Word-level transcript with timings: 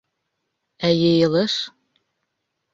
Ә 0.89 0.91
йыйылыш?! 0.95 1.61